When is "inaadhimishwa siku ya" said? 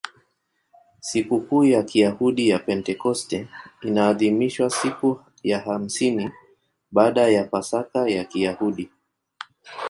3.81-5.59